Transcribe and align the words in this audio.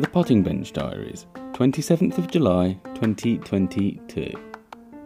The 0.00 0.08
Potting 0.08 0.42
Bench 0.42 0.72
Diaries, 0.72 1.26
27th 1.52 2.16
of 2.16 2.30
July 2.30 2.78
2022. 2.94 4.32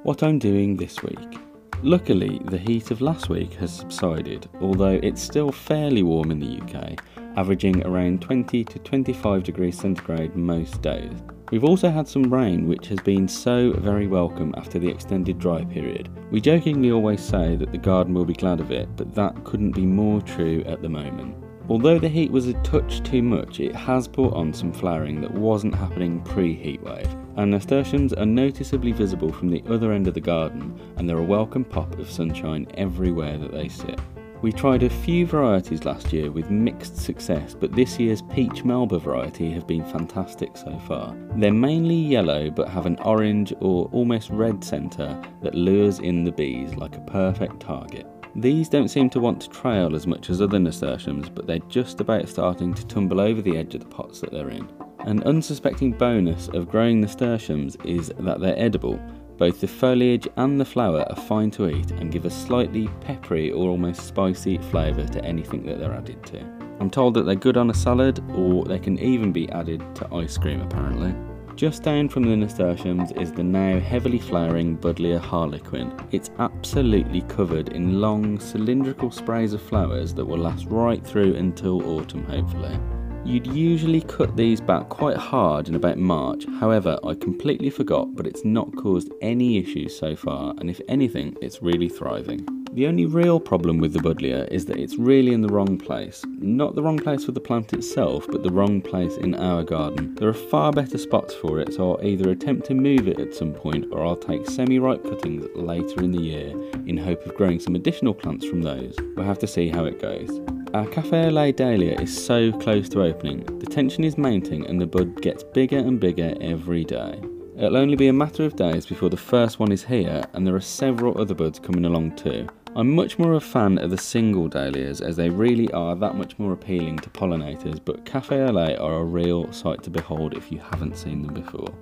What 0.05 0.23
I'm 0.23 0.39
doing 0.39 0.77
this 0.77 1.03
week. 1.03 1.37
Luckily, 1.83 2.41
the 2.45 2.59
heat 2.59 2.93
of 2.93 3.01
last 3.01 3.29
week 3.29 3.55
has 3.55 3.75
subsided, 3.75 4.49
although 4.61 5.01
it's 5.03 5.21
still 5.21 5.51
fairly 5.51 6.05
warm 6.05 6.31
in 6.31 6.39
the 6.39 6.61
UK, 6.61 7.01
averaging 7.37 7.85
around 7.85 8.23
20 8.23 8.63
to 8.63 8.79
25 8.79 9.43
degrees 9.43 9.77
centigrade 9.77 10.37
most 10.37 10.81
days. 10.81 11.11
We've 11.51 11.65
also 11.65 11.91
had 11.91 12.07
some 12.07 12.33
rain, 12.33 12.69
which 12.69 12.87
has 12.87 13.01
been 13.01 13.27
so 13.27 13.73
very 13.73 14.07
welcome 14.07 14.55
after 14.57 14.79
the 14.79 14.91
extended 14.91 15.41
dry 15.41 15.65
period. 15.65 16.09
We 16.31 16.41
jokingly 16.41 16.93
always 16.93 17.21
say 17.21 17.57
that 17.57 17.73
the 17.73 17.79
garden 17.79 18.15
will 18.15 18.25
be 18.25 18.35
glad 18.35 18.61
of 18.61 18.71
it, 18.71 18.89
but 18.95 19.13
that 19.17 19.43
couldn't 19.43 19.73
be 19.73 19.87
more 19.87 20.21
true 20.21 20.63
at 20.69 20.83
the 20.83 20.89
moment. 20.89 21.44
Although 21.67 21.99
the 21.99 22.11
heat 22.11 22.31
was 22.31 22.47
a 22.47 22.53
touch 22.63 23.03
too 23.03 23.23
much, 23.23 23.59
it 23.59 23.75
has 23.75 24.07
brought 24.07 24.35
on 24.35 24.53
some 24.53 24.71
flowering 24.71 25.23
that 25.23 25.33
wasn't 25.33 25.75
happening 25.75 26.21
pre 26.21 26.55
heatwave, 26.55 27.11
and 27.39 27.51
nasturtiums 27.51 28.13
are 28.13 28.27
noticeably 28.27 28.93
visible 28.93 29.33
from 29.33 29.49
the 29.49 29.65
other 29.71 29.93
end 29.93 30.07
of 30.07 30.13
the 30.13 30.21
garden, 30.21 30.79
and 30.97 31.09
they're 31.09 31.19
a 31.19 31.25
welcome 31.25 31.65
pop 31.65 31.99
of 31.99 32.11
sunshine 32.11 32.67
everywhere 32.77 33.39
that 33.39 33.53
they 33.53 33.69
sit. 33.69 33.99
We 34.43 34.53
tried 34.53 34.83
a 34.83 34.91
few 34.91 35.27
varieties 35.27 35.87
last 35.87 36.13
year 36.13 36.31
with 36.31 36.51
mixed 36.51 36.99
success, 36.99 37.57
but 37.59 37.73
this 37.73 37.99
year's 37.99 38.21
Peach 38.21 38.63
Melba 38.63 38.99
variety 38.99 39.51
have 39.53 39.67
been 39.67 39.87
fantastic 39.87 40.59
so 40.59 40.79
far. 40.81 41.17
They're 41.37 41.51
mainly 41.51 41.95
yellow 41.95 42.51
but 42.51 42.69
have 42.69 42.85
an 42.85 42.99
orange 42.99 43.55
or 43.61 43.89
almost 43.91 44.29
red 44.29 44.63
centre 44.63 45.19
that 45.41 45.55
lures 45.55 45.99
in 46.01 46.25
the 46.25 46.33
bees 46.33 46.75
like 46.75 46.95
a 46.95 47.01
perfect 47.01 47.61
target. 47.61 48.07
These 48.37 48.69
don't 48.69 48.89
seem 48.89 49.11
to 49.11 49.21
want 49.21 49.41
to 49.43 49.49
trail 49.49 49.95
as 49.95 50.09
much 50.09 50.29
as 50.29 50.43
other 50.43 50.59
nasturtiums, 50.59 51.29
but 51.29 51.47
they're 51.47 51.61
just 51.69 52.01
about 52.01 52.29
starting 52.29 52.75
to 52.75 52.87
tumble 52.87 53.21
over 53.21 53.41
the 53.41 53.57
edge 53.57 53.75
of 53.75 53.81
the 53.81 53.87
pots 53.87 54.21
that 54.21 54.33
they're 54.33 54.51
in. 54.51 54.69
An 55.01 55.23
unsuspecting 55.23 55.93
bonus 55.93 56.49
of 56.49 56.69
growing 56.69 57.01
nasturtiums 57.01 57.77
is 57.85 58.13
that 58.19 58.41
they're 58.41 58.59
edible. 58.59 58.99
Both 59.37 59.61
the 59.61 59.69
foliage 59.69 60.27
and 60.37 60.61
the 60.61 60.65
flower 60.65 61.05
are 61.09 61.23
fine 61.23 61.53
to 61.53 61.69
eat 61.69 61.93
and 61.93 62.11
give 62.11 62.25
a 62.25 62.31
slightly 62.31 62.89
peppery 63.01 63.53
or 63.53 63.69
almost 63.69 64.07
spicy 64.07 64.59
flavour 64.59 65.07
to 65.07 65.25
anything 65.25 65.65
that 65.67 65.79
they're 65.79 65.93
added 65.95 66.25
to. 66.27 66.41
I'm 66.81 66.91
told 66.91 67.15
that 67.15 67.23
they're 67.23 67.37
good 67.37 67.57
on 67.57 67.71
a 67.71 67.75
salad 67.75 68.21
or 68.33 68.65
they 68.65 68.81
can 68.81 68.99
even 68.99 69.33
be 69.33 69.49
added 69.51 69.83
to 69.97 70.13
ice 70.13 70.37
cream 70.39 70.61
apparently. 70.61 71.15
Just 71.57 71.85
down 71.85 72.09
from 72.09 72.25
the 72.25 72.37
nasturtiums 72.37 73.13
is 73.13 73.31
the 73.31 73.45
now 73.45 73.79
heavily 73.79 74.19
flowering 74.19 74.77
Buddleia 74.77 75.21
harlequin. 75.21 75.97
It's 76.11 76.33
absolutely 76.41 77.23
covered 77.23 77.69
in 77.69 78.01
long 78.01 78.41
cylindrical 78.41 79.13
sprays 79.13 79.53
of 79.53 79.63
flowers 79.63 80.13
that 80.15 80.25
will 80.25 80.39
last 80.39 80.67
right 80.67 81.07
through 81.07 81.37
until 81.37 81.87
autumn 81.97 82.25
hopefully. 82.25 82.77
You'd 83.25 83.47
usually 83.47 84.01
cut 84.01 84.37
these 84.37 84.61
back 84.61 84.89
quite 84.89 85.17
hard 85.17 85.69
in 85.69 85.77
about 85.77 85.97
March, 85.97 86.45
however, 86.59 86.99
I 87.05 87.15
completely 87.15 87.71
forgot, 87.71 88.17
but 88.17 88.27
it's 88.27 88.45
not 88.45 88.75
caused 88.75 89.13
any 89.23 89.57
issues 89.57 89.97
so 89.97 90.17
far, 90.17 90.55
and 90.59 90.69
if 90.69 90.81
anything, 90.89 91.37
it's 91.41 91.63
really 91.63 91.89
thriving. 91.89 92.47
The 92.75 92.89
only 92.89 93.07
real 93.07 93.39
problem 93.39 93.79
with 93.79 93.93
the 93.93 94.01
Buddleia 94.01 94.49
is 94.51 94.67
that 94.67 94.79
it's 94.79 94.99
really 94.99 95.33
in 95.33 95.43
the 95.43 95.53
wrong 95.53 95.79
place. 95.79 96.25
Not 96.41 96.75
the 96.75 96.83
wrong 96.83 96.99
place 96.99 97.25
for 97.25 97.31
the 97.31 97.39
plant 97.39 97.73
itself, 97.73 98.27
but 98.29 98.43
the 98.43 98.51
wrong 98.51 98.81
place 98.81 99.17
in 99.17 99.37
our 99.37 99.63
garden. 99.63 100.17
There 100.17 100.29
are 100.29 100.35
far 100.35 100.73
better 100.73 100.99
spots 100.99 101.35
for 101.35 101.61
it, 101.61 101.73
so 101.73 101.93
I'll 101.93 102.05
either 102.05 102.33
attempt 102.33 102.67
to 102.67 102.75
move 102.75 103.07
it 103.07 103.21
at 103.21 103.33
some 103.33 103.53
point 103.53 103.87
or 103.93 104.05
I'll 104.05 104.17
take 104.17 104.51
semi 104.51 104.81
ripe 104.81 105.05
cuttings 105.05 105.47
later 105.55 106.03
in 106.03 106.11
the 106.11 106.21
year 106.21 106.51
in 106.87 106.97
hope 106.97 107.25
of 107.25 107.37
growing 107.37 107.61
some 107.61 107.77
additional 107.77 108.13
plants 108.13 108.45
from 108.45 108.63
those. 108.63 108.97
We'll 109.15 109.25
have 109.25 109.39
to 109.39 109.47
see 109.47 109.69
how 109.69 109.85
it 109.85 110.03
goes. 110.03 110.41
Our 110.75 110.89
Cafe 110.89 111.31
lait 111.31 111.57
dahlia 111.59 112.01
is 112.01 112.27
so 112.27 112.51
close 112.51 112.89
to 112.89 113.05
opening. 113.05 113.45
The 113.61 113.67
tension 113.67 114.03
is 114.03 114.19
mounting 114.19 114.67
and 114.67 114.81
the 114.81 114.87
bud 114.89 115.23
gets 115.23 115.45
bigger 115.45 115.79
and 115.79 116.01
bigger 116.01 116.37
every 116.41 116.83
day. 116.83 117.23
It'll 117.57 117.77
only 117.77 117.95
be 117.95 118.09
a 118.09 118.13
matter 118.13 118.45
of 118.45 118.57
days 118.57 118.85
before 118.85 119.11
the 119.11 119.17
first 119.17 119.61
one 119.61 119.71
is 119.71 119.85
here, 119.85 120.25
and 120.33 120.45
there 120.45 120.57
are 120.57 120.61
several 120.61 121.21
other 121.21 121.35
buds 121.35 121.61
coming 121.61 121.85
along 121.85 122.17
too. 122.17 122.49
I'm 122.77 122.91
much 122.91 123.21
more 123.21 123.35
of 123.35 123.37
a 123.37 123.47
fan 123.47 123.79
of 123.79 123.91
the 123.91 123.97
single 123.97 124.49
dahlias 124.49 125.01
as 125.01 125.15
they 125.15 125.31
really 125.31 125.71
are 125.71 125.95
that 125.95 126.17
much 126.17 126.37
more 126.41 126.53
appealing 126.53 126.99
to 126.99 127.11
pollinators, 127.11 127.79
but 127.85 128.05
Cafe 128.05 128.51
lait 128.51 128.79
are 128.79 128.95
a 128.95 129.05
real 129.05 129.53
sight 129.53 129.85
to 129.85 129.91
behold 129.91 130.37
if 130.37 130.51
you 130.51 130.59
haven't 130.59 130.97
seen 130.97 131.23
them 131.23 131.35
before. 131.35 131.73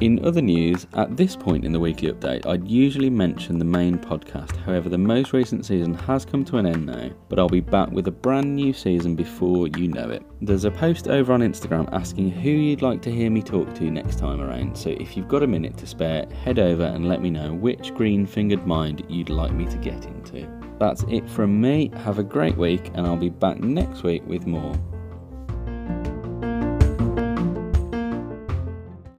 In 0.00 0.24
other 0.24 0.40
news, 0.40 0.86
at 0.94 1.14
this 1.14 1.36
point 1.36 1.62
in 1.62 1.72
the 1.72 1.78
weekly 1.78 2.10
update, 2.10 2.46
I'd 2.46 2.66
usually 2.66 3.10
mention 3.10 3.58
the 3.58 3.66
main 3.66 3.98
podcast. 3.98 4.56
However, 4.56 4.88
the 4.88 4.96
most 4.96 5.34
recent 5.34 5.66
season 5.66 5.92
has 5.92 6.24
come 6.24 6.42
to 6.46 6.56
an 6.56 6.64
end 6.64 6.86
now, 6.86 7.10
but 7.28 7.38
I'll 7.38 7.50
be 7.50 7.60
back 7.60 7.90
with 7.90 8.08
a 8.08 8.10
brand 8.10 8.56
new 8.56 8.72
season 8.72 9.14
before 9.14 9.68
you 9.68 9.88
know 9.88 10.08
it. 10.08 10.22
There's 10.40 10.64
a 10.64 10.70
post 10.70 11.08
over 11.08 11.34
on 11.34 11.40
Instagram 11.40 11.86
asking 11.92 12.30
who 12.30 12.48
you'd 12.48 12.80
like 12.80 13.02
to 13.02 13.12
hear 13.12 13.28
me 13.28 13.42
talk 13.42 13.74
to 13.74 13.90
next 13.90 14.18
time 14.18 14.40
around, 14.40 14.74
so 14.74 14.88
if 14.88 15.18
you've 15.18 15.28
got 15.28 15.42
a 15.42 15.46
minute 15.46 15.76
to 15.76 15.86
spare, 15.86 16.26
head 16.44 16.58
over 16.58 16.84
and 16.84 17.06
let 17.06 17.20
me 17.20 17.28
know 17.28 17.52
which 17.52 17.92
green 17.94 18.24
fingered 18.24 18.66
mind 18.66 19.04
you'd 19.06 19.28
like 19.28 19.52
me 19.52 19.66
to 19.66 19.76
get 19.76 20.06
into. 20.06 20.48
That's 20.78 21.02
it 21.10 21.28
from 21.28 21.60
me. 21.60 21.90
Have 22.04 22.18
a 22.18 22.24
great 22.24 22.56
week, 22.56 22.90
and 22.94 23.06
I'll 23.06 23.18
be 23.18 23.28
back 23.28 23.60
next 23.60 24.02
week 24.02 24.26
with 24.26 24.46
more. 24.46 24.74